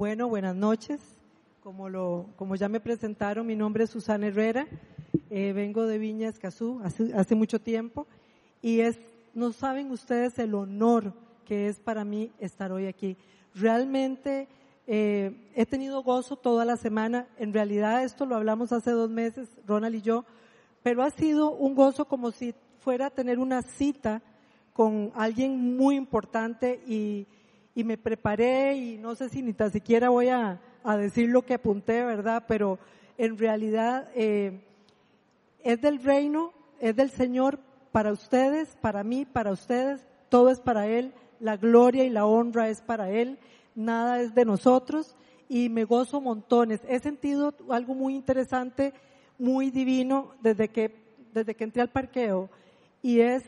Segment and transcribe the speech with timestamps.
[0.00, 0.98] Bueno, buenas noches.
[1.62, 4.66] Como, lo, como ya me presentaron, mi nombre es Susana Herrera.
[5.28, 8.06] Eh, vengo de Viña Escazú hace, hace mucho tiempo
[8.62, 8.98] y es,
[9.34, 11.12] no saben ustedes el honor
[11.44, 13.18] que es para mí estar hoy aquí.
[13.54, 14.48] Realmente
[14.86, 17.26] eh, he tenido gozo toda la semana.
[17.36, 20.24] En realidad esto lo hablamos hace dos meses, Ronald y yo,
[20.82, 24.22] pero ha sido un gozo como si fuera a tener una cita
[24.72, 27.26] con alguien muy importante y,
[27.74, 31.42] y me preparé y no sé si ni tan siquiera voy a, a decir lo
[31.42, 32.44] que apunté, ¿verdad?
[32.48, 32.78] Pero
[33.18, 34.60] en realidad eh,
[35.62, 37.58] es del reino, es del Señor
[37.92, 42.68] para ustedes, para mí, para ustedes, todo es para Él, la gloria y la honra
[42.68, 43.38] es para Él,
[43.74, 45.16] nada es de nosotros
[45.48, 46.80] y me gozo montones.
[46.88, 48.94] He sentido algo muy interesante,
[49.38, 50.94] muy divino desde que,
[51.32, 52.48] desde que entré al parqueo
[53.02, 53.44] y es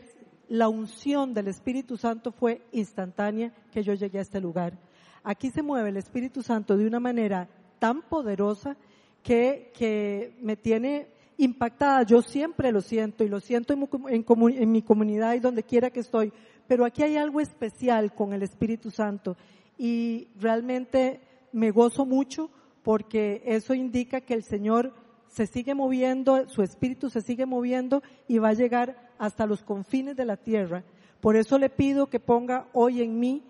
[0.49, 4.77] la unción del Espíritu Santo fue instantánea que yo llegué a este lugar.
[5.23, 7.47] Aquí se mueve el Espíritu Santo de una manera
[7.79, 8.75] tan poderosa
[9.21, 12.03] que, que me tiene impactada.
[12.03, 16.31] Yo siempre lo siento y lo siento en, mi comunidad y donde quiera que estoy.
[16.67, 19.37] Pero aquí hay algo especial con el Espíritu Santo
[19.77, 22.49] y realmente me gozo mucho
[22.83, 24.93] porque eso indica que el Señor
[25.27, 30.15] se sigue moviendo, su espíritu se sigue moviendo y va a llegar hasta los confines
[30.15, 30.83] de la tierra.
[31.21, 33.43] Por eso le pido que ponga hoy en mí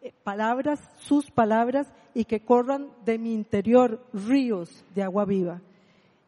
[0.00, 5.60] eh, palabras, sus palabras, y que corran de mi interior ríos de agua viva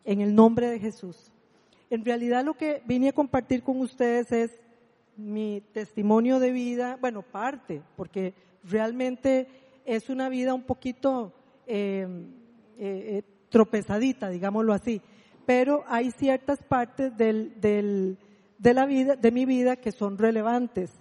[0.04, 1.32] en el nombre de Jesús.
[1.88, 4.50] En realidad lo que vine a compartir con ustedes es
[5.16, 9.48] mi testimonio de vida, bueno, parte, porque realmente
[9.84, 11.32] es una vida un poquito
[11.66, 12.06] eh,
[12.78, 15.02] eh, tropezadita, digámoslo así,
[15.44, 18.16] pero hay ciertas partes del, del,
[18.60, 20.92] de la vida, de mi vida que son relevantes.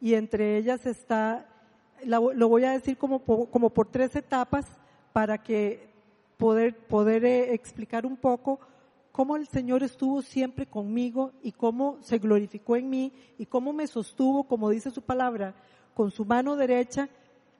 [0.00, 1.46] Y entre ellas está,
[2.04, 4.66] lo voy a decir como, como por tres etapas
[5.12, 5.90] para que
[6.38, 8.58] poder, poder eh, explicar un poco
[9.12, 13.86] cómo el Señor estuvo siempre conmigo y cómo se glorificó en mí y cómo me
[13.86, 15.54] sostuvo, como dice su palabra,
[15.94, 17.10] con su mano derecha,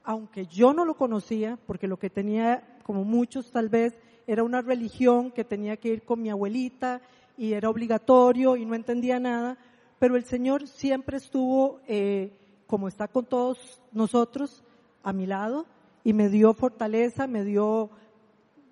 [0.02, 3.94] aunque yo no lo conocía, porque lo que tenía, como muchos tal vez,
[4.26, 7.02] era una religión que tenía que ir con mi abuelita
[7.42, 9.58] y era obligatorio y no entendía nada,
[9.98, 12.30] pero el Señor siempre estuvo, eh,
[12.68, 14.62] como está con todos nosotros,
[15.02, 15.66] a mi lado
[16.04, 17.90] y me dio fortaleza, me dio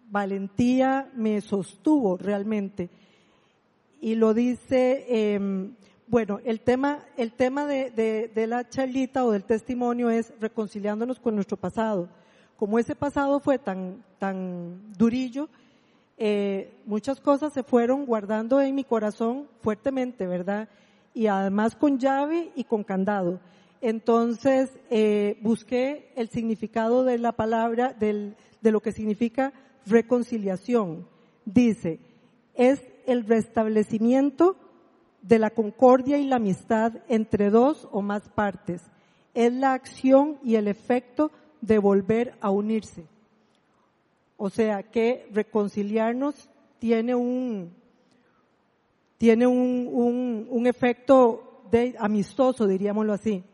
[0.09, 2.91] valentía me sostuvo realmente.
[4.01, 5.73] Y lo dice, eh,
[6.07, 11.19] bueno, el tema, el tema de, de, de, la charlita o del testimonio es reconciliándonos
[11.19, 12.09] con nuestro pasado.
[12.57, 15.49] Como ese pasado fue tan, tan durillo,
[16.23, 20.69] eh, muchas cosas se fueron guardando en mi corazón fuertemente, ¿verdad?
[21.15, 23.41] Y además con llave y con candado.
[23.81, 29.55] Entonces, eh, busqué el significado de la palabra, de lo que significa
[29.87, 31.09] reconciliación.
[31.47, 32.01] Dice,
[32.55, 34.57] es el restablecimiento
[35.23, 38.83] de la concordia y la amistad entre dos o más partes.
[39.33, 41.31] Es la acción y el efecto
[41.63, 43.07] de volver a unirse.
[44.43, 47.75] O sea que reconciliarnos tiene un,
[49.19, 53.45] tiene un, un, efecto de, amistoso, diríamoslo así.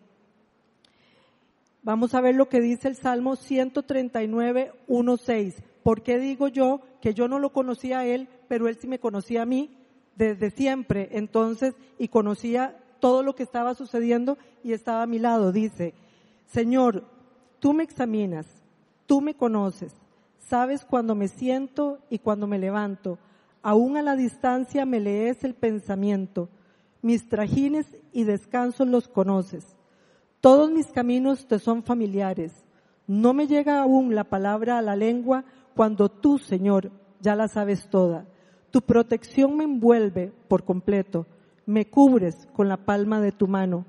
[1.82, 5.56] Vamos a ver lo que dice el Salmo 139, 1.6.
[5.82, 9.00] ¿Por qué digo yo que yo no lo conocía a él, pero él sí me
[9.00, 9.76] conocía a mí
[10.14, 11.08] desde siempre?
[11.10, 15.50] Entonces, y conocía todo lo que estaba sucediendo y estaba a mi lado.
[15.50, 15.94] Dice,
[16.46, 17.02] Señor,
[17.58, 18.46] tú me examinas,
[19.06, 19.92] tú me conoces,
[20.48, 23.18] sabes cuando me siento y cuando me levanto.
[23.62, 26.48] Aún a la distancia me lees el pensamiento.
[27.02, 29.76] Mis trajines y descansos los conoces.
[30.40, 32.64] Todos mis caminos te son familiares.
[33.06, 36.90] No me llega aún la palabra a la lengua cuando tú, Señor,
[37.20, 38.26] ya la sabes toda.
[38.70, 41.26] Tu protección me envuelve por completo,
[41.66, 43.86] me cubres con la palma de tu mano.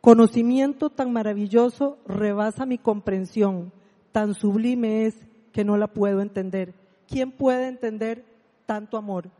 [0.00, 3.72] Conocimiento tan maravilloso rebasa mi comprensión,
[4.12, 6.74] tan sublime es que no la puedo entender.
[7.08, 8.26] ¿Quién puede entender
[8.66, 9.30] tanto amor?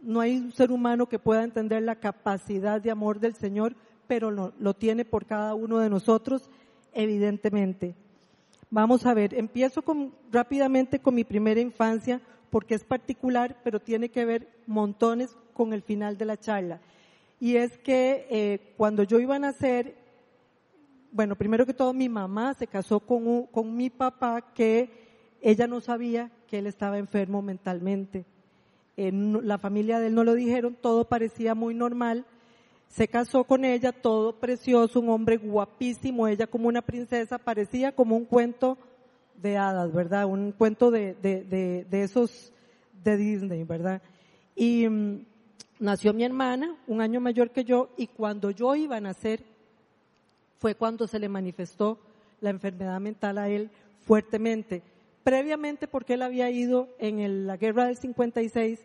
[0.00, 3.76] No hay un ser humano que pueda entender la capacidad de amor del Señor,
[4.06, 6.48] pero lo, lo tiene por cada uno de nosotros,
[6.94, 7.94] evidentemente.
[8.70, 14.08] Vamos a ver, empiezo con, rápidamente con mi primera infancia porque es particular, pero tiene
[14.08, 16.80] que ver montones con el final de la charla.
[17.38, 19.98] Y es que eh, cuando yo iba a nacer,
[21.12, 24.99] bueno, primero que todo mi mamá se casó con, con mi papá que
[25.40, 28.24] ella no sabía que él estaba enfermo mentalmente.
[28.96, 32.26] En la familia de él no lo dijeron, todo parecía muy normal
[32.90, 38.16] se casó con ella, todo precioso, un hombre guapísimo, ella como una princesa, parecía como
[38.16, 38.76] un cuento
[39.40, 40.26] de hadas, ¿verdad?
[40.26, 41.44] Un cuento de, de,
[41.88, 42.52] de, esos
[43.04, 44.02] de Disney, ¿verdad?
[44.56, 45.24] Y mm,
[45.78, 49.44] nació mi hermana, un año mayor que yo, y cuando yo iba a nacer,
[50.58, 51.98] fue cuando se le manifestó
[52.40, 53.70] la enfermedad mental a él
[54.00, 54.82] fuertemente.
[55.22, 58.80] Previamente, porque él había ido en la guerra del 56,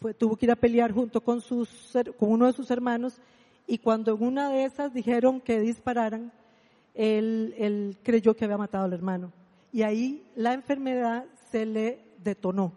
[0.00, 3.20] fue, tuvo que ir a pelear junto con, sus, con uno de sus hermanos,
[3.66, 6.32] y cuando en una de esas dijeron que dispararan,
[6.94, 9.32] él, él creyó que había matado al hermano.
[9.72, 12.72] Y ahí la enfermedad se le detonó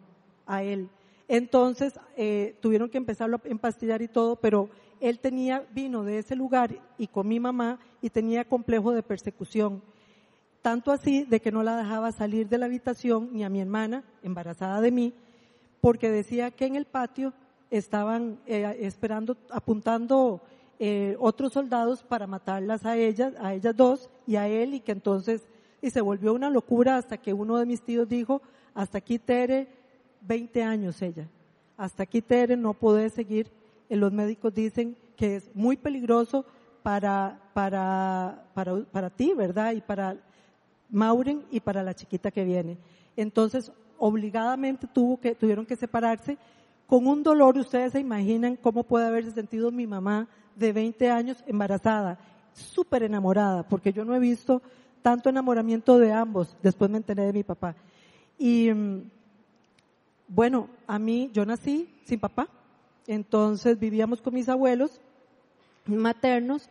[0.45, 0.89] a él.
[1.27, 4.69] Entonces eh, tuvieron que empezarlo a empastillar y todo, pero
[4.99, 9.81] él tenía, vino de ese lugar y con mi mamá y tenía complejo de persecución.
[10.63, 14.01] Tanto así de que no la dejaba salir de la habitación ni a mi hermana,
[14.23, 15.13] embarazada de mí,
[15.81, 17.33] porque decía que en el patio
[17.69, 20.41] estaban eh, esperando, apuntando
[20.79, 24.93] eh, otros soldados para matarlas a ellas, a ellas dos y a él y que
[24.93, 25.41] entonces,
[25.81, 28.41] y se volvió una locura hasta que uno de mis tíos dijo,
[28.73, 29.67] hasta aquí Tere,
[30.21, 31.27] 20 años ella,
[31.75, 33.51] hasta aquí Tere no puede seguir,
[33.89, 36.45] eh, los médicos dicen que es muy peligroso
[36.83, 39.73] para, para, para, para ti, ¿verdad?
[39.73, 40.15] Y para
[40.93, 42.77] Mauren y para la chiquita que viene.
[43.17, 46.37] Entonces, obligadamente tuvieron que separarse
[46.87, 51.43] con un dolor, ustedes se imaginan cómo puede haberse sentido mi mamá de 20 años
[51.47, 52.19] embarazada,
[52.53, 54.61] súper enamorada, porque yo no he visto
[55.01, 57.75] tanto enamoramiento de ambos, después me enteré de mi papá.
[58.37, 59.09] Y mm,
[60.27, 62.47] bueno, a mí, yo nací sin papá,
[63.07, 65.01] entonces vivíamos con mis abuelos
[65.85, 66.69] maternos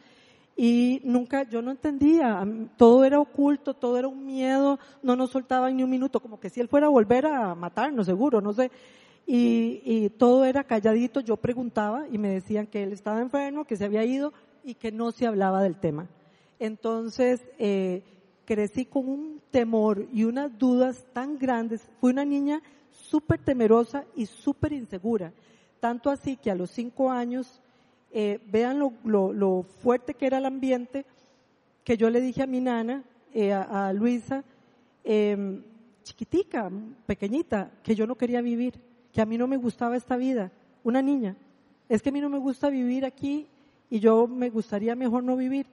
[0.56, 2.46] y nunca, yo no entendía,
[2.76, 6.50] todo era oculto, todo era un miedo, no nos soltaban ni un minuto, como que
[6.50, 8.70] si él fuera a volver a matarnos, seguro, no sé.
[9.26, 13.76] Y, y, todo era calladito, yo preguntaba y me decían que él estaba enfermo, que
[13.76, 14.32] se había ido
[14.64, 16.08] y que no se hablaba del tema.
[16.58, 18.02] Entonces, eh,
[18.44, 21.88] crecí con un temor y unas dudas tan grandes.
[22.00, 25.32] Fui una niña súper temerosa y súper insegura.
[25.80, 27.60] Tanto así que a los cinco años,
[28.12, 31.04] eh, vean lo, lo, lo, fuerte que era el ambiente,
[31.84, 33.02] que yo le dije a mi nana,
[33.34, 34.44] eh, a, a, Luisa,
[35.04, 35.60] eh,
[36.02, 36.70] chiquitica,
[37.06, 38.74] pequeñita, que yo no quería vivir
[39.12, 40.50] que a mí no me gustaba esta vida,
[40.82, 41.36] una niña.
[41.88, 43.46] Es que a mí no me gusta vivir aquí
[43.90, 45.66] y yo me gustaría mejor no vivir.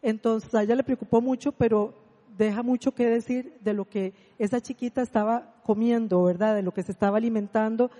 [0.00, 1.94] Entonces a ella le preocupó mucho, pero
[2.36, 6.54] deja mucho que decir de lo que esa chiquita estaba comiendo, ¿verdad?
[6.54, 7.90] De lo que se estaba alimentando,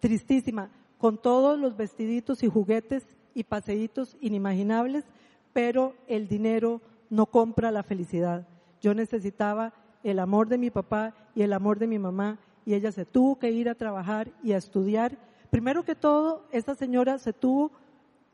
[0.00, 3.06] tristísima, con todos los vestiditos y juguetes
[3.36, 5.04] y paseitos inimaginables,
[5.52, 6.80] pero el dinero
[7.10, 8.48] no compra la felicidad.
[8.80, 12.90] Yo necesitaba el amor de mi papá y el amor de mi mamá y ella
[12.92, 15.18] se tuvo que ir a trabajar y a estudiar.
[15.50, 17.70] Primero que todo, esta señora se tuvo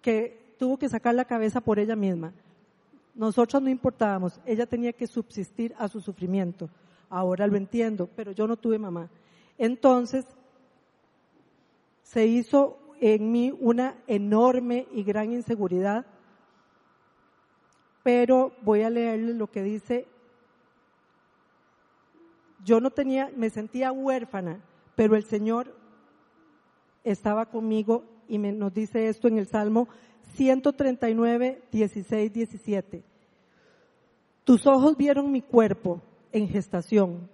[0.01, 2.33] que, tuvo que sacar la cabeza por ella misma.
[3.17, 6.71] Nosotros no importábamos, ella tenía que subsistir a su sufrimiento.
[7.11, 9.11] Ahora lo entiendo, pero yo no tuve mamá.
[9.59, 10.25] Entonces,
[12.05, 16.07] se hizo en mí una enorme y gran inseguridad,
[18.05, 20.07] pero voy a leerle lo que dice
[22.65, 24.61] yo no tenía, me sentía huérfana,
[24.95, 25.75] pero el Señor
[27.03, 29.89] estaba conmigo y me, nos dice esto en el Salmo
[30.35, 33.03] 139, 16, 17.
[34.45, 36.01] Tus ojos vieron mi cuerpo
[36.31, 37.29] en gestación.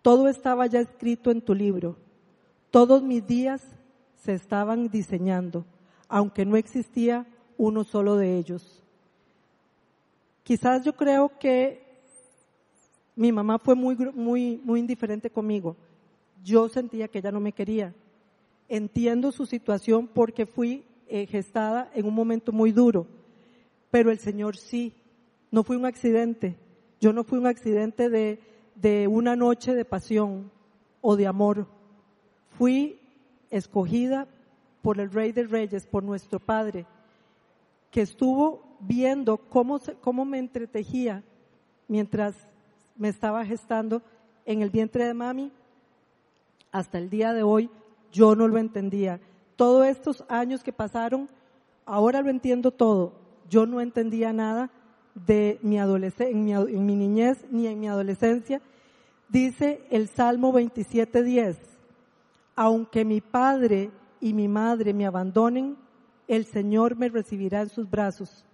[0.00, 1.98] Todo estaba ya escrito en tu libro.
[2.70, 3.77] Todos mis días
[4.22, 5.64] se estaban diseñando,
[6.08, 8.82] aunque no existía uno solo de ellos.
[10.42, 11.86] Quizás yo creo que
[13.16, 15.76] mi mamá fue muy, muy, muy indiferente conmigo.
[16.42, 17.94] Yo sentía que ella no me quería.
[18.68, 23.06] Entiendo su situación porque fui eh, gestada en un momento muy duro,
[23.90, 24.94] pero el Señor sí.
[25.50, 26.56] No fue un accidente.
[27.00, 28.38] Yo no fui un accidente de,
[28.74, 30.50] de una noche de pasión
[31.00, 31.66] o de amor.
[32.58, 32.97] Fui
[33.50, 34.26] escogida
[34.82, 36.86] por el Rey de Reyes, por nuestro Padre,
[37.90, 41.22] que estuvo viendo cómo, cómo me entretejía
[41.88, 42.34] mientras
[42.96, 44.02] me estaba gestando
[44.44, 45.52] en el vientre de mami,
[46.72, 47.70] hasta el día de hoy
[48.12, 49.20] yo no lo entendía.
[49.56, 51.28] Todos estos años que pasaron,
[51.84, 53.12] ahora lo entiendo todo.
[53.48, 54.70] Yo no entendía nada
[55.14, 58.60] de mi adolescencia, en mi, niñez ni en mi adolescencia.
[59.28, 61.56] Dice el Salmo 27.10,
[62.60, 65.76] aunque mi padre y mi madre me abandonen,
[66.26, 68.44] el Señor me recibirá en sus brazos.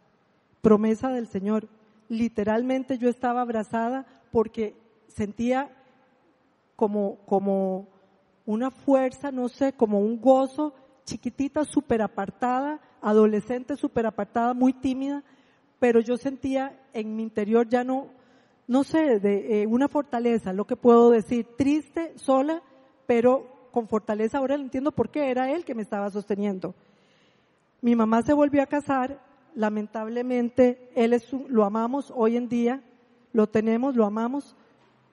[0.61, 1.68] Promesa del Señor.
[2.11, 4.76] Literalmente yo estaba abrazada porque
[5.08, 5.75] sentía
[6.76, 7.88] como, como
[8.44, 10.75] una fuerza, no sé, como un gozo,
[11.06, 15.25] chiquitita, súper apartada, adolescente, súper apartada, muy tímida,
[15.78, 18.08] pero yo sentía en mi interior ya no,
[18.68, 22.62] no sé, de eh, una fortaleza, lo que puedo decir, triste, sola,
[23.06, 24.38] pero con fortaleza.
[24.38, 26.76] Ahora entiendo por qué era él que me estaba sosteniendo.
[27.83, 29.21] Mi mamá se volvió a casar,
[29.57, 32.81] lamentablemente, él es lo amamos hoy en día,
[33.33, 34.54] lo tenemos, lo amamos,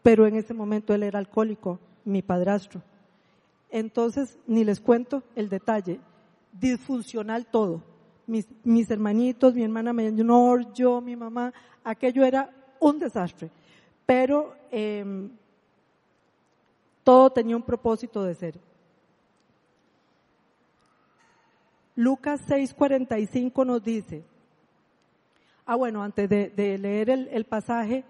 [0.04, 2.84] pero en ese momento él era alcohólico, mi padrastro.
[3.72, 6.00] Entonces, ni les cuento el detalle,
[6.54, 7.82] disfuncional todo.
[8.28, 11.52] Mis, hermanitos, mi hermana menor, yo, mi mamá,
[11.84, 13.50] aquello era un desastre.
[14.06, 15.04] Pero eh,
[17.12, 18.58] todo tenía un propósito de ser.
[21.94, 24.24] Lucas 6:45 nos dice,
[25.66, 28.06] ah bueno, antes de, leer el, pasaje,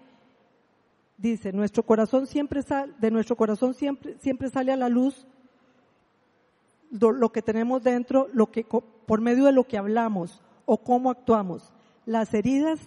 [1.18, 5.26] dice, nuestro corazón siempre sale, de nuestro corazón siempre, siempre sale a la luz
[6.92, 11.72] lo, que tenemos dentro, lo que, por medio de lo que hablamos o cómo actuamos.
[12.06, 12.78] Las heridas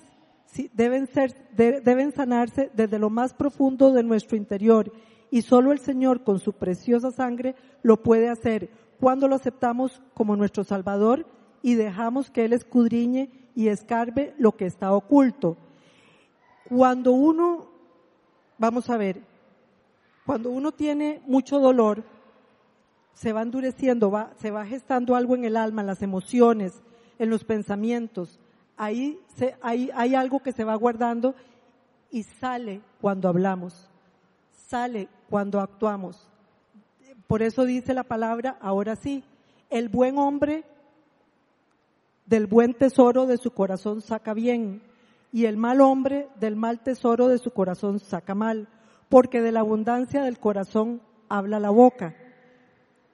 [0.72, 4.94] deben, ser, deben sanarse desde lo más profundo de nuestro interior
[5.32, 10.36] y solo el Señor con su preciosa sangre lo puede hacer cuando lo aceptamos como
[10.36, 11.26] nuestro Salvador
[11.62, 15.58] y dejamos que Él escudriñe y escarbe lo que está oculto.
[16.70, 17.68] Cuando uno,
[18.58, 19.22] vamos a ver,
[20.26, 22.04] cuando uno tiene mucho dolor,
[23.14, 26.84] se va endureciendo, va, se va gestando algo en el alma, en las emociones,
[27.18, 28.40] en los pensamientos.
[28.78, 31.34] Ahí se, hay, hay algo que se va guardando
[32.12, 33.90] y sale cuando hablamos
[34.68, 36.30] sale cuando actuamos.
[37.28, 39.24] Por eso dice la palabra, ahora sí,
[39.70, 40.64] el buen hombre
[42.26, 44.82] del buen tesoro de su corazón saca bien
[45.32, 48.68] y el mal hombre del mal tesoro de su corazón saca mal,
[49.10, 52.16] porque de la abundancia del corazón habla la boca.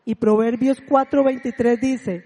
[0.05, 2.23] Y Proverbios 4:23 dice,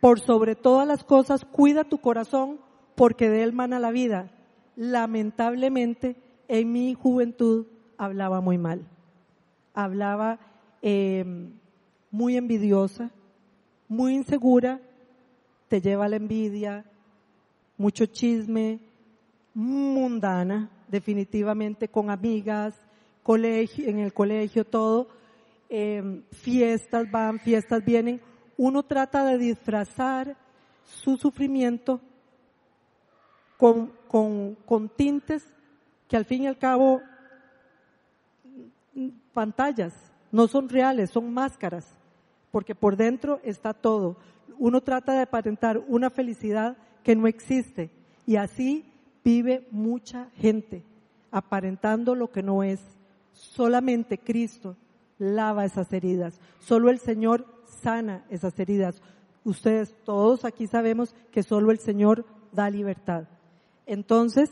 [0.00, 2.58] por sobre todas las cosas cuida tu corazón,
[2.94, 4.30] porque de él mana la vida.
[4.76, 6.16] Lamentablemente,
[6.48, 7.66] en mi juventud
[7.98, 8.86] hablaba muy mal.
[9.74, 10.38] Hablaba
[10.82, 11.52] em,
[12.10, 13.10] muy envidiosa,
[13.88, 14.80] muy insegura,
[15.68, 16.84] te lleva la envidia,
[17.76, 18.80] mucho chisme,
[19.54, 22.74] mundana, definitivamente con amigas,
[23.22, 25.08] colegio, en el colegio todo,
[25.68, 28.20] em, fiestas van, fiestas vienen.
[28.56, 30.36] Uno trata de disfrazar
[30.84, 32.00] su sufrimiento
[33.56, 35.44] con, con, con tintes
[36.08, 37.00] que al fin y al cabo
[39.32, 39.94] pantallas,
[40.32, 41.86] no son reales, son máscaras,
[42.50, 44.16] porque por dentro está todo.
[44.58, 47.90] Uno trata de aparentar una felicidad que no existe
[48.26, 48.84] y así
[49.24, 50.84] vive mucha gente,
[51.30, 52.80] aparentando lo que no es.
[53.32, 54.76] Solamente Cristo
[55.18, 57.46] lava esas heridas, solo el Señor
[57.82, 59.02] sana esas heridas.
[59.44, 63.24] Ustedes todos aquí sabemos que solo el Señor da libertad.
[63.86, 64.50] Entonces,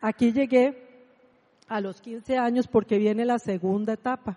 [0.00, 0.91] aquí llegué
[1.72, 4.36] a los 15 años porque viene la segunda etapa.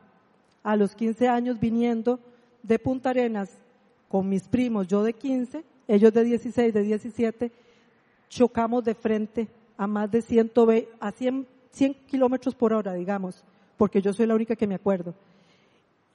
[0.63, 2.17] A los 15 años viniendo
[2.63, 3.49] de Punta Arenas
[4.07, 7.51] con mis primos, yo de 15, ellos de 16, de 17,
[8.29, 13.43] chocamos de frente a más de 120, a 100, 100 kilómetros por hora, digamos,
[13.75, 15.13] porque yo soy la única que me acuerdo.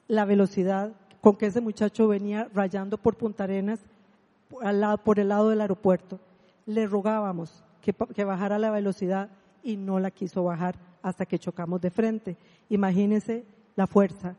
[0.09, 3.81] La velocidad con que ese muchacho venía rayando por Punta Arenas
[5.05, 6.19] por el lado del aeropuerto.
[6.65, 9.29] Le rogábamos que, que bajara la velocidad
[9.63, 12.37] y no la quiso bajar hasta que chocamos de frente.
[12.69, 13.45] Imagínense
[13.77, 14.37] la fuerza.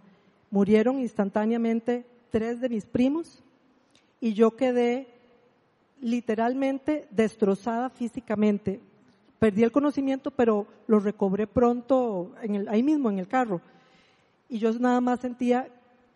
[0.50, 3.44] Murieron instantáneamente tres de mis primos
[4.20, 5.08] y yo quedé
[6.02, 8.80] literalmente destrozada físicamente.
[9.40, 13.62] Perdí el conocimiento, pero lo recobré pronto en ahí mismo en el carro.
[14.50, 15.68] Y yo nada más sentía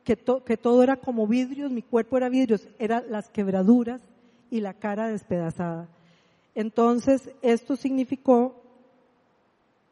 [0.03, 4.01] que todo era como vidrios, mi cuerpo era vidrios, eran las quebraduras
[4.51, 5.87] y la cara despedazada.
[6.53, 8.61] Entonces, esto significó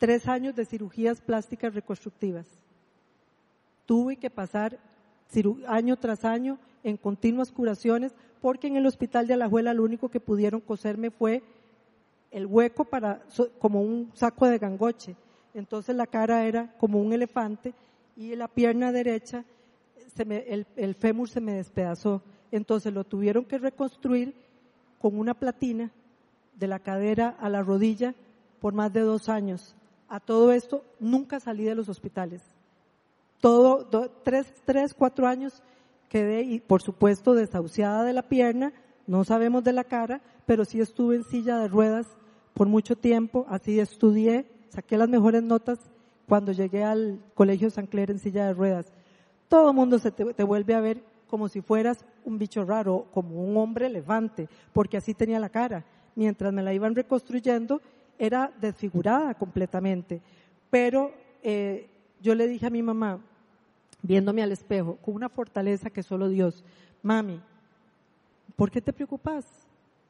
[0.04, 2.46] tres años de cirugías plásticas reconstructivas.
[3.86, 4.78] Tuve que pasar
[5.66, 10.20] año tras año en continuas curaciones porque en el hospital de Alajuela lo único que
[10.20, 11.42] pudieron coserme fue
[12.32, 13.24] el hueco para
[13.60, 15.16] como un saco de gangoche.
[15.54, 17.74] Entonces la cara era como un elefante
[18.18, 19.46] y la pierna derecha,
[20.18, 22.22] el, el fémur se me despedazó.
[22.52, 24.36] Entonces lo tuvieron que reconstruir
[25.00, 25.94] con una platina
[26.56, 28.14] de la cadera a la rodilla
[28.60, 29.78] por más de dos años
[30.14, 32.44] a todo esto, nunca salí de los hospitales.
[33.42, 33.88] Todo,
[34.24, 35.64] tres, tres, cuatro años
[36.08, 38.74] quedé, y por supuesto, desahuciada de la pierna,
[39.08, 42.06] no sabemos de la cara, pero sí estuve en silla de ruedas
[42.54, 45.80] por mucho tiempo, así estudié, saqué las mejores notas
[46.28, 48.94] cuando llegué al Colegio San Clair en silla de ruedas.
[49.48, 53.44] Todo el mundo se te, vuelve a ver como si fueras un bicho raro, como
[53.44, 55.84] un hombre elefante, porque así tenía la cara.
[56.16, 57.82] Mientras me la iban reconstruyendo,
[58.18, 60.22] era desfigurada completamente.
[60.70, 61.90] Pero eh,
[62.22, 63.20] yo le dije a mi mamá,
[64.02, 66.64] viéndome al espejo, con una fortaleza que solo Dios,
[67.02, 67.42] mami,
[68.56, 69.46] ¿por qué te preocupas?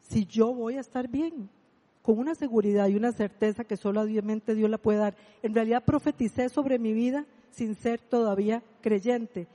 [0.01, 1.49] Si yo voy a estar bien,
[2.01, 5.15] con una seguridad y una certeza que solo obviamente Dios la puede dar.
[5.41, 9.47] En realidad profeticé sobre mi vida sin ser todavía creyente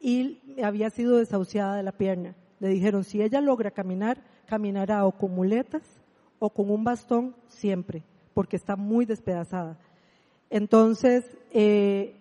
[0.00, 2.34] y había sido desahuciada de la pierna.
[2.60, 5.82] Le dijeron, si ella logra caminar, caminará o con muletas
[6.38, 8.02] o con un bastón siempre,
[8.34, 9.78] porque está muy despedazada.
[10.50, 12.16] Entonces, eh,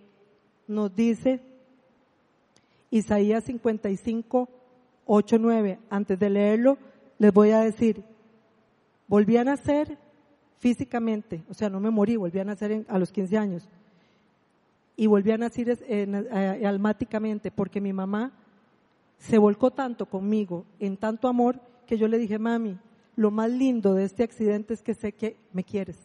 [0.67, 1.41] nos dice
[2.91, 4.49] Isaías 55,
[5.05, 6.77] 8, 9, antes de leerlo,
[7.17, 8.03] les voy a decir,
[9.07, 9.97] volví a nacer
[10.57, 13.69] físicamente, o sea, no me morí, volví a nacer a los 15 años.
[14.95, 18.31] Y volví a nacer eh, almáticamente porque mi mamá
[19.19, 22.77] se volcó tanto conmigo, en tanto amor, que yo le dije, mami,
[23.17, 25.97] lo más lindo de este accidente es que sé que me quieres.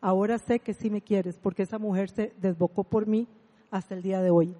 [0.00, 3.26] Ahora sé que sí me quieres, porque esa mujer se desbocó por mí
[3.70, 4.54] hasta el día de hoy.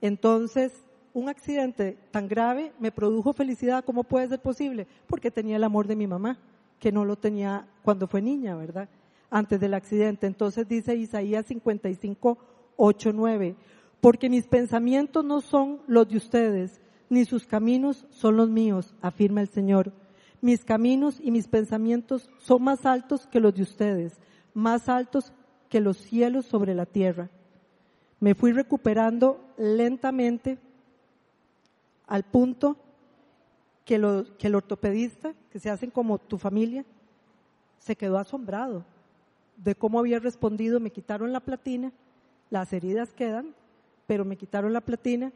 [0.00, 0.72] Entonces,
[1.14, 3.84] un accidente tan grave me produjo felicidad.
[3.84, 4.88] ¿Cómo puede ser posible?
[5.06, 6.38] Porque tenía el amor de mi mamá,
[6.80, 8.88] que no lo tenía cuando fue niña, ¿verdad?
[9.30, 10.26] Antes del accidente.
[10.26, 12.36] Entonces dice Isaías 55,
[12.76, 13.56] 8, 9.
[14.00, 19.40] Porque mis pensamientos no son los de ustedes, ni sus caminos son los míos, afirma
[19.40, 19.92] el Señor.
[20.42, 24.18] Mis caminos y mis pensamientos son más altos que los de ustedes,
[24.54, 25.32] más altos
[25.68, 27.30] que los cielos sobre la tierra.
[28.18, 30.58] Me fui recuperando lentamente
[32.08, 32.76] al punto
[33.84, 36.84] que, el ortopedista, que se hacen como tu familia,
[37.78, 38.84] se quedó asombrado
[39.56, 40.80] de cómo había respondido.
[40.80, 41.92] Me quitaron la platina,
[42.50, 43.54] las heridas quedan,
[44.08, 45.32] pero me quitaron la platina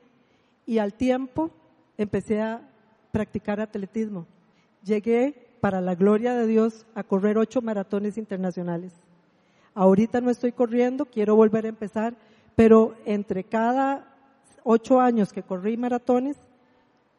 [0.66, 1.52] y al tiempo
[1.96, 2.68] empecé a
[3.12, 4.26] practicar atletismo
[4.86, 8.92] llegué, para la gloria de Dios, a correr ocho maratones internacionales.
[9.74, 12.14] Ahorita no estoy corriendo, quiero volver a empezar,
[12.54, 14.14] pero entre cada
[14.62, 16.36] ocho años que corrí maratones,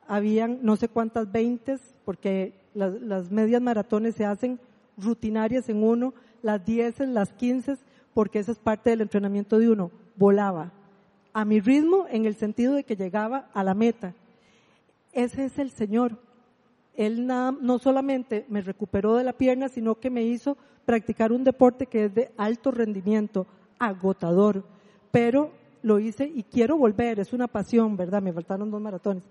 [0.07, 4.59] habían no sé cuántas veintes, porque las, medias maratones se hacen
[4.97, 7.77] rutinarias en uno, las dieces, las quince,
[8.13, 9.91] porque esa es parte del entrenamiento de uno.
[10.15, 10.71] Volaba
[11.33, 14.13] a mi ritmo en el sentido de que llegaba a la meta.
[15.11, 16.17] Ese es el Señor.
[16.97, 21.85] Él no solamente me recuperó de la pierna, sino que me hizo practicar un deporte
[21.85, 23.45] que es de alto rendimiento,
[23.77, 24.63] agotador,
[25.11, 25.51] pero
[25.83, 28.23] lo hice y quiero volver, es una pasión, ¿verdad?
[28.23, 29.23] Me faltaron dos maratones,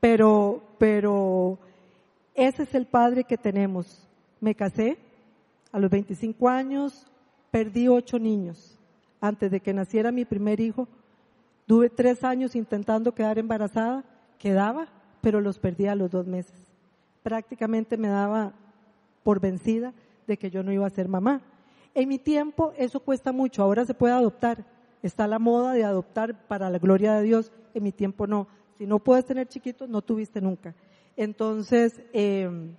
[0.00, 1.58] pero, pero
[2.34, 4.08] ese es el padre que tenemos.
[4.40, 4.96] Me casé
[5.72, 7.06] a los 25 años,
[7.50, 8.78] perdí ocho niños.
[9.20, 10.88] Antes de que naciera mi primer hijo,
[11.66, 14.04] tuve tres años intentando quedar embarazada,
[14.38, 14.88] quedaba,
[15.20, 16.69] pero los perdí a los dos meses
[17.22, 18.54] prácticamente me daba
[19.22, 19.92] por vencida
[20.26, 21.42] de que yo no iba a ser mamá.
[21.94, 24.64] En mi tiempo eso cuesta mucho, ahora se puede adoptar.
[25.02, 28.48] Está la moda de adoptar para la gloria de Dios, en mi tiempo no.
[28.78, 30.74] Si no puedes tener chiquitos, no tuviste nunca.
[31.16, 32.74] Entonces, em,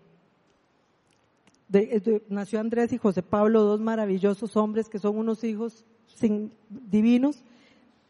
[2.29, 5.85] nació Andrés y José Pablo, dos maravillosos hombres que son unos hijos
[6.69, 7.43] divinos.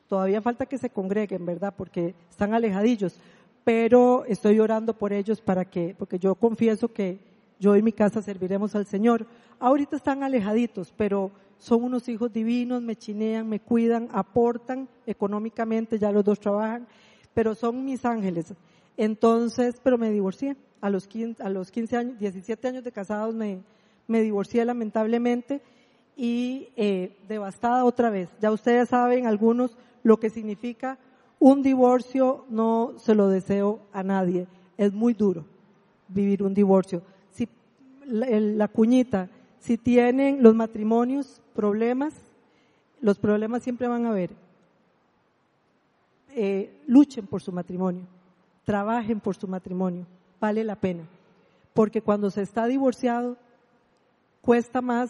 [0.07, 1.73] Todavía falta que se congreguen, ¿verdad?
[1.75, 3.17] Porque están alejadillos
[3.63, 7.19] pero estoy orando por ellos para que, porque yo confieso que
[7.59, 9.27] yo y mi casa serviremos al Señor.
[9.59, 16.11] Ahorita están alejaditos, pero son unos hijos divinos, me chinean, me cuidan, aportan económicamente, ya
[16.11, 16.87] los dos trabajan,
[17.35, 18.53] pero son mis ángeles.
[18.97, 20.57] Entonces, pero me divorcié.
[20.81, 23.61] A los 15, a los 15 años, 17 años de casados me,
[24.07, 25.61] me divorcié lamentablemente
[26.15, 28.29] y eh, devastada otra vez.
[28.41, 30.97] Ya ustedes saben algunos lo que significa
[31.41, 34.45] un divorcio no se lo deseo a nadie.
[34.77, 35.43] Es muy duro
[36.07, 37.01] vivir un divorcio.
[37.31, 37.49] Si
[38.05, 39.27] la, cuñita,
[39.59, 42.13] si tienen los matrimonios problemas,
[43.01, 44.29] los problemas siempre van a haber.
[46.35, 48.03] Eh, luchen por su matrimonio,
[48.63, 50.05] trabajen por su matrimonio,
[50.39, 51.05] vale la pena.
[51.73, 53.35] Porque cuando se está divorciado,
[54.41, 55.09] cuesta más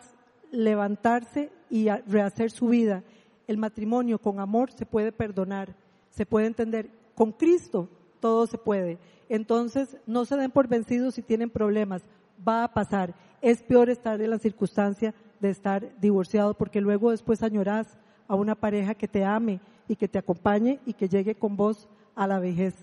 [0.49, 3.03] levantarse y rehacer su vida.
[3.47, 5.75] El matrimonio con amor se puede perdonar
[6.11, 6.89] se puede entender.
[7.15, 8.99] Con Cristo todo se puede.
[9.27, 12.03] Entonces, no se den por vencidos si tienen problemas.
[12.47, 13.15] Va a pasar.
[13.41, 17.97] Es peor estar en la circunstancia de estar divorciado porque luego después añorás
[18.27, 21.89] a una pareja que te ame y que te acompañe y que llegue con vos
[22.15, 22.75] a la vejez.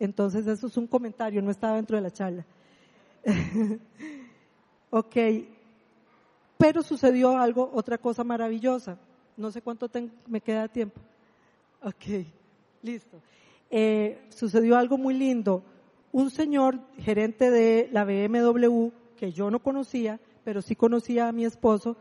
[0.00, 2.46] Entonces, eso es un comentario, no estaba dentro de la charla.
[4.90, 5.16] ok.
[6.58, 8.98] Pero sucedió algo, otra cosa maravillosa.
[9.36, 9.90] No sé cuánto
[10.26, 11.00] me queda tiempo.
[11.82, 12.26] Ok.
[12.86, 13.20] Listo.
[13.68, 15.64] Eh, sucedió algo muy lindo.
[16.12, 21.44] Un señor gerente de la BMW, que yo no conocía, pero sí conocía a mi
[21.44, 21.96] esposo,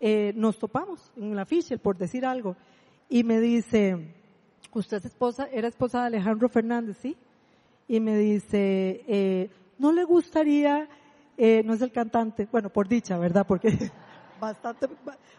[0.00, 2.56] eh, nos topamos en la Fischel, por decir algo,
[3.08, 4.12] y me dice,
[4.74, 7.16] usted es esposa, era esposa de Alejandro Fernández, ¿sí?
[7.86, 10.88] Y me dice, eh, ¿no le gustaría,
[11.36, 13.46] eh, no es el cantante, bueno, por dicha, ¿verdad?
[13.46, 13.68] Porque
[14.40, 14.88] bastante,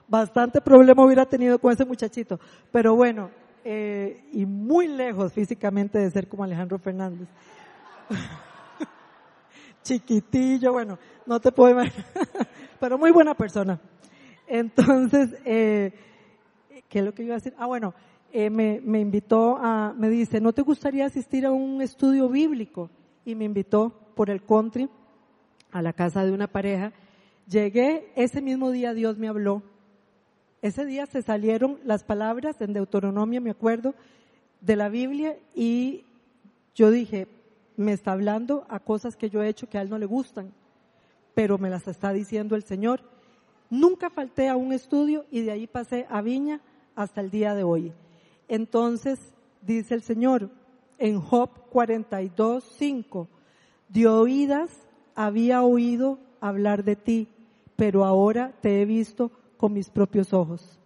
[0.08, 2.40] bastante problema hubiera tenido con ese muchachito,
[2.72, 3.30] pero bueno,
[3.64, 7.28] eh, y muy lejos físicamente de ser como Alejandro Fernández.
[9.84, 12.06] Chiquitillo, bueno, no te puedo imaginar,
[12.80, 13.80] pero muy buena persona.
[14.48, 15.94] Entonces, eh,
[16.88, 17.54] ¿qué es lo que iba a decir?
[17.58, 17.94] Ah, bueno,
[18.32, 22.90] eh, me, me invitó a, me dice, ¿no te gustaría asistir a un estudio bíblico?
[23.26, 24.90] Y me invitó por el country
[25.72, 26.92] a la casa de una pareja.
[27.48, 29.64] Llegué, ese mismo día Dios me habló.
[30.62, 33.96] Ese día se salieron las palabras en Deuteronomio, me acuerdo,
[34.62, 36.04] de la Biblia y
[36.76, 37.28] yo dije,
[37.78, 40.52] me está hablando a cosas que yo he hecho que a él no le gustan,
[41.34, 43.02] pero me las está diciendo el Señor.
[43.70, 46.60] Nunca falté a un estudio y de ahí pasé a Viña
[46.96, 47.94] hasta el día de hoy.
[48.50, 49.20] Entonces,
[49.62, 50.50] dice el Señor
[50.98, 53.28] en Job 42, 5,
[53.88, 54.70] de oídas
[55.16, 57.30] había oído hablar de ti,
[57.78, 60.80] pero ahora te he visto con mis propios ojos.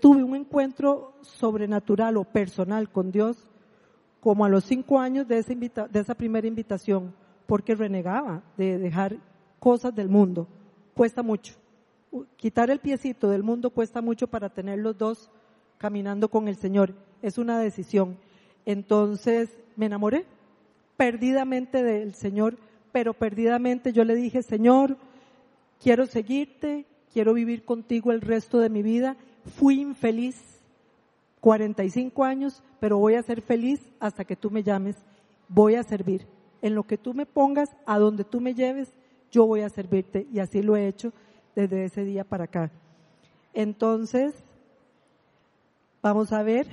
[0.00, 3.48] Tuve un encuentro sobrenatural o personal con Dios
[4.20, 5.54] como a los cinco años de esa,
[5.88, 7.14] de esa primera invitación,
[7.46, 9.16] porque renegaba de dejar
[9.58, 10.46] cosas del mundo.
[10.92, 11.54] Cuesta mucho.
[12.36, 15.30] Quitar el piecito del mundo cuesta mucho para tener los dos
[15.78, 16.92] caminando con el Señor.
[17.22, 18.18] Es una decisión.
[18.66, 20.26] Entonces me enamoré
[20.98, 22.58] perdidamente del Señor,
[22.92, 24.98] pero perdidamente yo le dije, Señor,
[25.80, 26.84] quiero seguirte,
[27.18, 29.16] quiero vivir contigo el resto de mi vida.
[29.56, 30.36] Fui infeliz
[31.40, 34.94] 45 años, pero voy a ser feliz hasta que tú me llames.
[35.48, 36.28] Voy a servir.
[36.62, 38.94] En lo que tú me pongas, a donde tú me lleves,
[39.32, 40.28] yo voy a servirte.
[40.32, 41.12] Y así lo he hecho
[41.56, 42.70] desde ese día para acá.
[43.52, 44.32] Entonces,
[46.00, 46.68] Vamos a ver.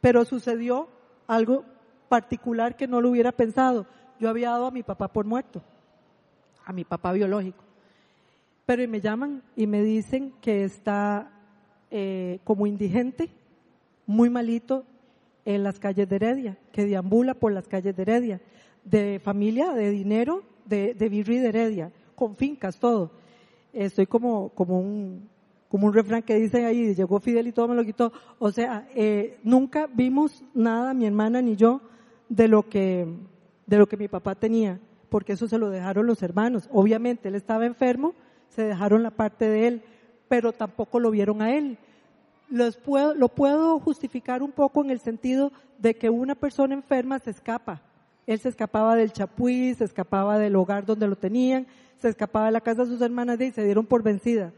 [0.00, 0.88] Pero sucedió
[1.28, 1.62] algo
[2.08, 3.86] particular que no lo hubiera pensado.
[4.18, 5.62] Yo había dado a mi papá por muerto,
[6.64, 7.65] a mi papá biológico.
[8.66, 11.30] Pero me llaman y me dicen que está
[11.90, 13.30] eh, como indigente,
[14.06, 14.84] muy malito,
[15.44, 18.40] en las calles de Heredia, que deambula por las calles de Heredia,
[18.84, 23.12] de familia, de dinero, de, de Virri de Heredia, con fincas, todo.
[23.72, 25.28] Estoy como, como un,
[25.68, 28.12] como un refrán que dice ahí, llegó Fidel y todo me lo quitó.
[28.40, 31.80] O sea, eh, nunca vimos nada, mi hermana ni yo,
[32.28, 33.06] de lo que,
[33.66, 36.68] de lo que mi papá tenía, porque eso se lo dejaron los hermanos.
[36.72, 38.14] Obviamente él estaba enfermo,
[38.56, 39.82] se dejaron la parte de él,
[40.28, 41.78] pero tampoco lo vieron a él.
[42.48, 47.18] Los puedo, lo puedo justificar un poco en el sentido de que una persona enferma
[47.18, 47.82] se escapa.
[48.26, 51.66] Él se escapaba del chapuí, se escapaba del hogar donde lo tenían,
[51.98, 54.52] se escapaba de la casa de sus hermanas y se dieron por vencida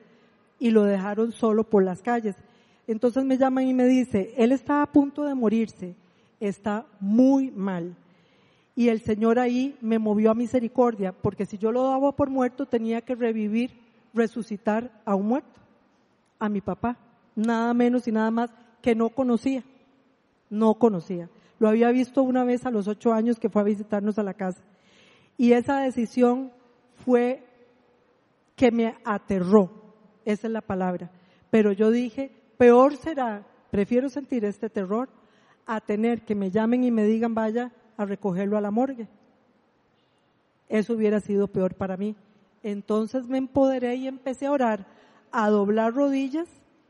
[0.58, 2.36] y lo dejaron solo por las calles.
[2.86, 5.94] Entonces me llaman y me dice, él está a punto de morirse,
[6.40, 7.94] está muy mal.
[8.74, 12.66] Y el Señor ahí me movió a misericordia, porque si yo lo daba por muerto
[12.66, 15.60] tenía que revivir, resucitar a un muerto,
[16.38, 16.96] a mi papá,
[17.34, 18.50] nada menos y nada más
[18.82, 19.62] que no conocía,
[20.50, 21.28] no conocía.
[21.58, 24.34] Lo había visto una vez a los ocho años que fue a visitarnos a la
[24.34, 24.62] casa.
[25.36, 26.52] Y esa decisión
[27.04, 27.44] fue
[28.56, 29.70] que me aterró,
[30.24, 31.10] esa es la palabra.
[31.50, 35.08] Pero yo dije, peor será, prefiero sentir este terror
[35.66, 39.08] a tener que me llamen y me digan vaya a recogerlo a la morgue.
[40.68, 42.14] Eso hubiera sido peor para mí.
[42.70, 44.86] Entonces me empoderé y empecé a orar,
[45.32, 46.48] a doblar rodillas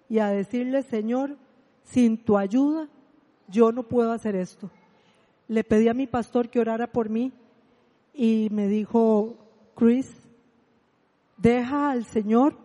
[0.08, 1.36] y a decirle, Señor,
[1.84, 2.88] sin tu ayuda
[3.48, 4.70] yo no puedo hacer esto.
[5.46, 7.32] Le pedí a mi pastor que orara por mí
[8.12, 9.36] y me dijo,
[9.74, 10.12] Chris,
[11.36, 12.56] deja al Señor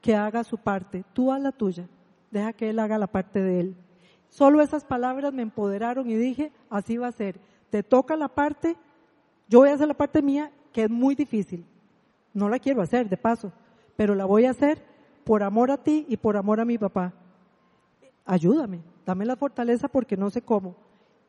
[0.00, 1.88] que haga su parte, tú haz la tuya,
[2.30, 3.76] deja que Él haga la parte de Él.
[4.28, 7.38] Solo esas palabras me empoderaron y dije, así va a ser,
[7.70, 8.76] te toca la parte,
[9.48, 11.64] yo voy a hacer la parte mía, que es muy difícil,
[12.34, 13.52] no la quiero hacer de paso,
[13.96, 14.82] pero la voy a hacer
[15.24, 17.14] por amor a ti y por amor a mi papá.
[18.26, 20.76] Ayúdame, dame la fortaleza porque no sé cómo.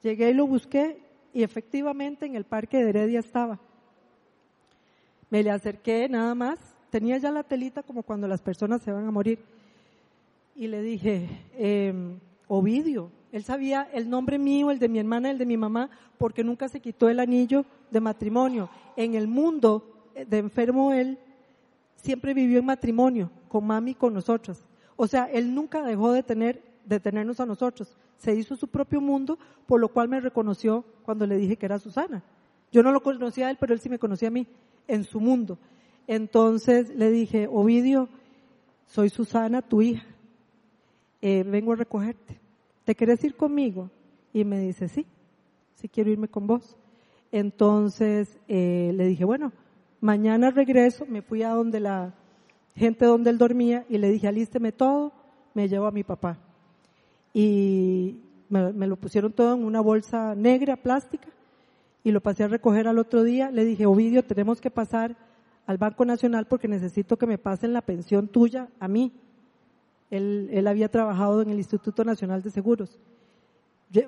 [0.02, 1.02] Llegué y lo busqué
[1.34, 3.60] y efectivamente en el parque de Heredia estaba.
[5.30, 9.06] Me le acerqué nada más tenía ya la telita como cuando las personas se van
[9.06, 9.40] a morir.
[10.56, 11.94] Y le dije, eh,
[12.48, 16.42] Ovidio, él sabía el nombre mío, el de mi hermana, el de mi mamá, porque
[16.42, 18.70] nunca se quitó el anillo de matrimonio.
[18.96, 21.18] En el mundo de enfermo él
[21.98, 24.64] siempre vivió en matrimonio, con mami y con nosotros.
[24.96, 27.98] O sea, él nunca dejó de tener, de tenernos a nosotros.
[28.18, 31.80] Se hizo su propio mundo, por lo cual me reconoció cuando le dije que era
[31.80, 32.24] Susana.
[32.72, 34.48] Yo no lo conocía a él, pero él sí me conocía a mí,
[34.88, 35.58] en su mundo.
[36.08, 38.08] Entonces le dije, Ovidio,
[38.88, 40.06] soy Susana, tu hija,
[41.22, 42.40] eh, vengo a recogerte.
[42.84, 43.90] ¿Te querés ir conmigo?
[44.32, 45.06] Y me dice, sí,
[45.74, 46.76] sí quiero irme con vos.
[47.32, 49.52] Entonces eh, le dije, bueno,
[50.06, 52.14] mañana regreso, me fui a donde la
[52.76, 55.12] gente donde él dormía y le dije, alísteme todo,
[55.56, 56.38] me llevo a mi papá.
[57.34, 61.28] Y me, lo pusieron todo en una bolsa negra, plástica,
[62.04, 63.50] y lo pasé a recoger al otro día.
[63.50, 65.16] Le dije, Ovidio, tenemos que pasar
[65.66, 69.12] al Banco Nacional porque necesito que me pasen la pensión tuya a mí.
[70.12, 73.00] Él había trabajado en el Instituto Nacional de Seguros.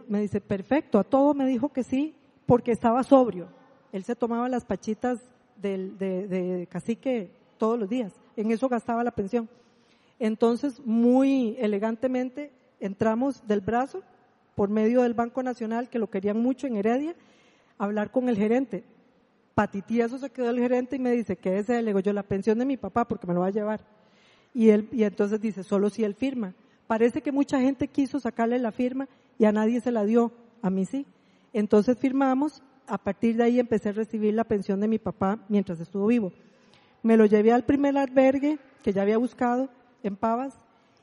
[0.08, 2.14] Me dice, perfecto, a todo me dijo que sí,
[2.46, 3.48] porque estaba sobrio.
[3.92, 5.20] Él se tomaba las pachitas
[5.62, 8.14] del, de, de cacique todos los días.
[8.36, 9.50] En eso gastaba la pensión.
[10.20, 14.02] Entonces, muy elegantemente, entramos del brazo
[14.56, 17.16] por medio del Banco Nacional, que lo querían mucho en Heredia,
[17.78, 18.84] a hablar con el gerente.
[19.54, 21.70] Patitieso se quedó el gerente y me dice, ¿qué es?
[21.70, 23.82] Le digo, yo la pensión de mi papá porque me lo va a llevar.
[24.54, 26.54] Y él, y entonces dice, solo si él firma.
[26.88, 30.70] Parece que mucha gente quiso sacarle la firma y a nadie se la dio, a
[30.70, 31.06] mí sí.
[31.54, 35.80] Entonces firmamos, a partir de ahí empecé a recibir la pensión de mi papá mientras
[35.80, 36.32] estuvo vivo.
[37.04, 39.70] Me lo llevé al primer albergue que ya había buscado
[40.04, 40.60] en Pavas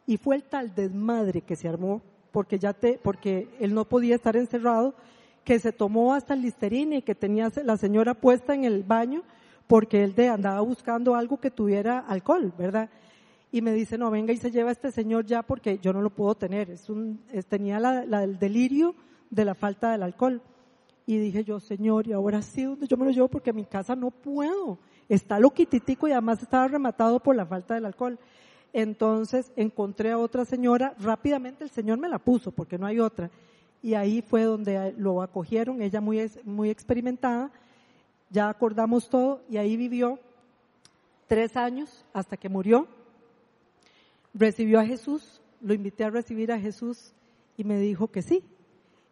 [0.06, 4.16] y fue el tal desmadre que se armó porque ya te, porque él no podía
[4.16, 4.94] estar encerrado
[5.44, 9.22] que se tomó hasta el listerine y que tenía la señora puesta en el baño
[9.66, 12.90] porque él de andaba buscando algo que tuviera alcohol, ¿verdad?
[13.52, 16.02] Y me dice, no, venga y se lleva a este señor ya porque yo no
[16.02, 16.70] lo puedo tener.
[16.70, 18.96] Es un, tenía la, la, el delirio
[19.30, 20.42] de la falta del alcohol.
[21.06, 23.28] Y dije yo, señor, y ahora sí, ¿dónde yo me lo llevo?
[23.28, 24.78] Porque a mi casa no puedo.
[25.08, 28.18] Está loquititico y además estaba rematado por la falta del alcohol.
[28.72, 33.30] Entonces encontré a otra señora, rápidamente el señor me la puso porque no hay otra
[33.84, 37.52] y ahí fue donde lo acogieron, ella muy, muy experimentada,
[38.30, 40.18] ya acordamos todo y ahí vivió
[41.26, 42.88] tres años hasta que murió.
[44.32, 47.12] Recibió a Jesús, lo invité a recibir a Jesús
[47.58, 48.42] y me dijo que sí.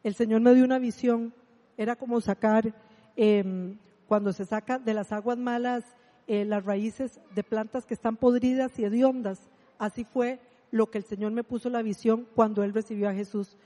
[0.03, 1.35] El Señor me dio una visión,
[1.77, 2.75] era como sacar,
[3.17, 5.85] eh, cuando se saca de las aguas malas
[6.29, 9.51] eh, las raíces de plantas que están podridas y hediondas.
[9.79, 10.39] Así fue
[10.71, 13.57] lo que el Señor me puso la visión cuando Él recibió a Jesús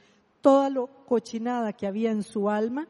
[0.41, 2.89] toda lo cochinada que había en su alma,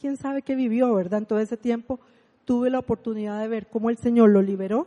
[0.00, 1.20] quién sabe qué vivió, ¿verdad?
[1.20, 2.00] En todo ese tiempo
[2.44, 4.86] tuve la oportunidad de ver cómo el Señor lo liberó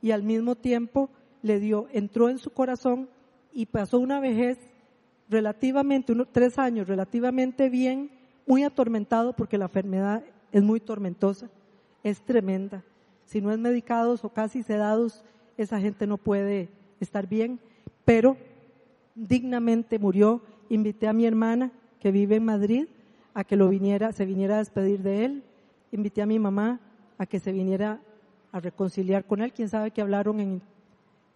[0.00, 1.10] y al mismo tiempo
[1.42, 3.08] le dio, entró en su corazón
[3.52, 4.58] y pasó una vejez
[5.28, 8.10] relativamente, unos tres años relativamente bien,
[8.46, 11.48] muy atormentado porque la enfermedad es muy tormentosa,
[12.02, 12.82] es tremenda.
[13.24, 15.24] Si no es medicados o casi sedados,
[15.56, 16.68] esa gente no puede
[17.00, 17.58] estar bien,
[18.04, 18.36] pero
[19.14, 22.86] dignamente murió invité a mi hermana que vive en Madrid
[23.34, 25.42] a que lo viniera, se viniera a despedir de él.
[25.92, 26.80] Invité a mi mamá
[27.18, 28.00] a que se viniera
[28.50, 29.52] a reconciliar con él.
[29.52, 30.62] Quién sabe que hablaron en,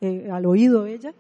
[0.01, 1.13] eh, al oído ella.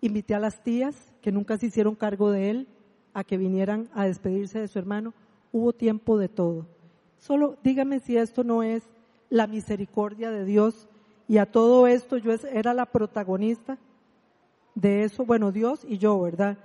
[0.00, 2.68] Invité a las tías que nunca se hicieron cargo de él
[3.12, 5.12] a que vinieran a despedirse de su hermano.
[5.54, 6.66] Hubo tiempo de todo.
[7.20, 8.82] Solo dígame si esto no es
[9.30, 10.88] la misericordia de Dios
[11.28, 13.78] y a todo esto yo era la protagonista
[14.74, 16.58] de eso, bueno, Dios y yo, ¿verdad?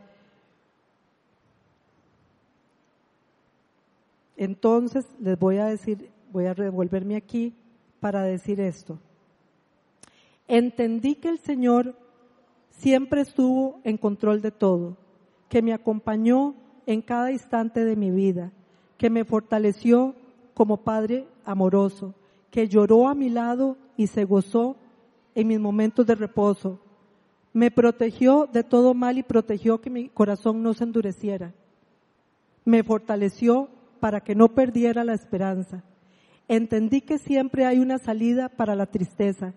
[4.35, 7.53] Entonces les voy a decir, voy a revolverme aquí
[7.99, 8.97] para decir esto.
[10.47, 11.93] Entendí que el Señor
[12.71, 14.97] siempre estuvo en control de todo,
[15.47, 16.55] que me acompañó
[16.87, 18.51] en cada instante de mi vida,
[18.99, 20.13] que me fortaleció
[20.53, 22.13] como Padre amoroso,
[22.51, 24.75] que lloró a mi lado y se gozó
[25.35, 26.79] en mis momentos de reposo.
[27.53, 31.53] Me protegió de todo mal y protegió que mi corazón no se endureciera.
[32.65, 33.69] Me fortaleció
[34.01, 35.81] para que no perdiera la esperanza.
[36.49, 39.53] Entendí que siempre hay una salida para la tristeza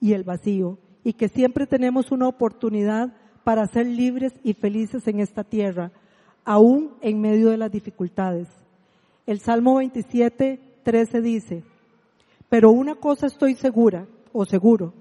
[0.00, 3.12] y el vacío y que siempre tenemos una oportunidad
[3.44, 5.92] para ser libres y felices en esta tierra,
[6.44, 8.48] aún en medio de las dificultades.
[9.26, 11.64] El Salmo 27, 13 dice,
[12.48, 14.92] pero una cosa estoy segura o seguro,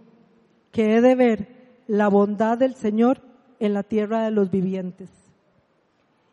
[0.72, 1.48] que he de ver
[1.88, 3.22] la bondad del Señor
[3.60, 5.10] en la tierra de los vivientes.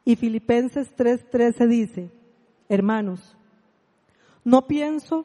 [0.05, 2.11] Y Filipenses 3:13 dice,
[2.69, 3.37] Hermanos,
[4.45, 5.25] no pienso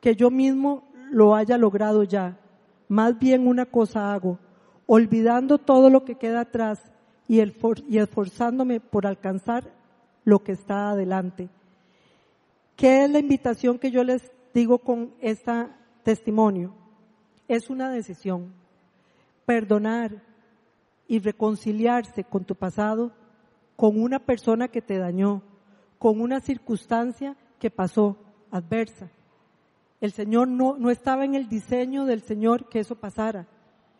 [0.00, 2.38] que yo mismo lo haya logrado ya,
[2.88, 4.38] más bien una cosa hago,
[4.86, 6.80] olvidando todo lo que queda atrás
[7.28, 7.40] y,
[7.98, 9.64] esforzándome por alcanzar
[10.24, 11.48] lo que está adelante.
[12.80, 15.66] ¿Qué es la invitación que yo les digo con este
[16.02, 16.72] testimonio?
[17.46, 18.54] Es una decisión.
[19.44, 20.22] Perdonar
[21.06, 23.12] y reconciliarse con tu pasado,
[23.76, 25.42] con una persona que te dañó,
[25.98, 28.16] con una circunstancia que pasó
[28.50, 29.10] adversa.
[30.00, 33.46] El Señor no, no estaba en el diseño del Señor que eso pasara.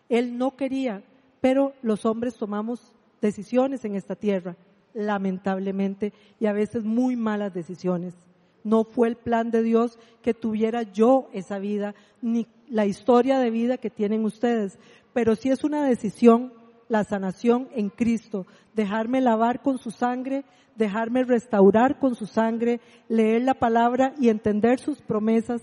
[0.08, 1.04] Él no quería,
[1.42, 4.56] pero los hombres tomamos decisiones en esta tierra,
[4.94, 8.29] lamentablemente, y a veces muy malas decisiones.
[8.64, 13.50] No fue el plan de Dios que tuviera yo esa vida, ni la historia de
[13.50, 14.78] vida que tienen ustedes,
[15.12, 16.52] pero sí es una decisión
[16.88, 20.44] la sanación en Cristo, dejarme lavar con su sangre,
[20.74, 25.62] dejarme restaurar con su sangre, leer la palabra y entender sus promesas,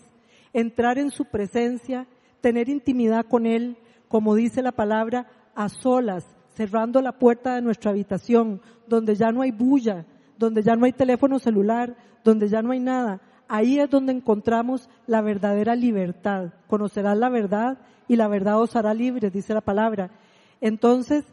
[0.53, 2.07] entrar en su presencia,
[2.39, 7.91] tener intimidad con Él, como dice la palabra, a solas, cerrando la puerta de nuestra
[7.91, 10.05] habitación, donde ya no hay bulla,
[10.37, 13.21] donde ya no hay teléfono celular, donde ya no hay nada.
[13.47, 16.53] Ahí es donde encontramos la verdadera libertad.
[16.67, 20.11] Conocerás la verdad y la verdad os hará libres, dice la palabra.
[20.59, 21.25] Entonces,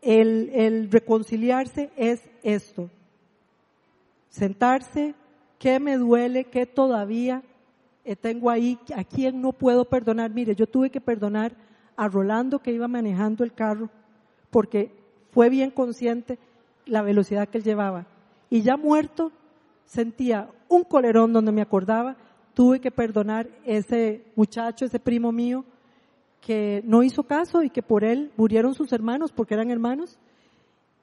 [0.00, 2.90] el, reconciliarse es esto.
[4.30, 5.14] Sentarse,
[5.58, 6.44] ¿qué me duele?
[6.44, 7.42] ¿Qué todavía
[8.20, 8.78] tengo ahí?
[8.96, 10.30] ¿A quién no puedo perdonar?
[10.30, 11.54] Mire, yo tuve que perdonar
[11.96, 13.90] a Rolando que iba manejando el carro
[14.50, 14.92] porque
[15.30, 16.38] fue bien consciente
[16.86, 18.06] la velocidad que él llevaba.
[18.50, 19.32] Y ya muerto,
[19.84, 22.16] sentía un colerón donde me acordaba,
[22.54, 25.64] tuve que perdonar ese muchacho, ese primo mío,
[26.40, 30.18] que no hizo caso y que por él murieron sus hermanos porque eran hermanos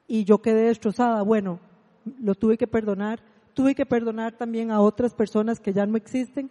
[0.07, 1.21] y yo quedé destrozada.
[1.21, 1.59] Bueno,
[2.21, 3.21] lo tuve que perdonar.
[3.53, 6.49] Tuve que perdonar también a otras personas que ya no existen.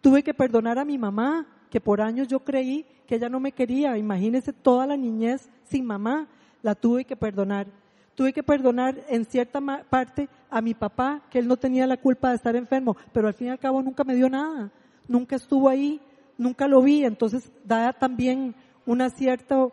[0.00, 3.52] Tuve que perdonar a mi mamá, que por años yo creí que ella no me
[3.52, 3.98] quería.
[3.98, 6.28] Imagínese toda la niñez sin mamá.
[6.62, 7.66] La tuve que perdonar.
[8.20, 12.28] Tuve que perdonar en cierta parte a mi papá, que él no tenía la culpa
[12.28, 14.70] de estar enfermo, pero al fin y al cabo nunca me dio nada.
[15.08, 15.98] Nunca estuvo ahí
[16.36, 18.54] nunca lo vi, entonces da también
[18.84, 19.68] una cierta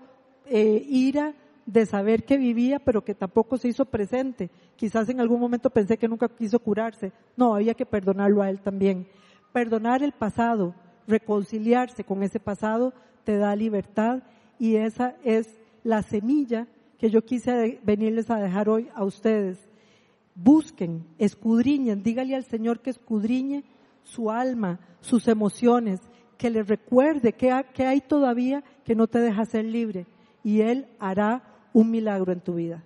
[0.45, 1.33] eh, ira
[1.65, 4.49] de saber que vivía, pero que tampoco se hizo presente.
[4.77, 7.11] Quizás en algún momento pensé que nunca quiso curarse.
[7.35, 9.09] No, había que perdonarlo a él también.
[9.51, 10.73] Perdonar el pasado,
[11.05, 12.93] reconciliarse con ese pasado,
[13.25, 14.23] te da libertad
[14.57, 15.49] y esa es
[15.83, 16.65] la semilla
[16.97, 19.57] que yo quise venirles a dejar hoy a ustedes.
[20.35, 23.63] Busquen, escudriñen, dígale al Señor que escudriñe
[24.03, 25.99] su alma, sus emociones,
[26.37, 30.05] que le recuerde que, hay todavía que no te deja ser libre
[30.43, 32.83] y Él hará un milagro en tu vida.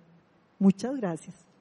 [0.58, 1.51] Muchas gracias.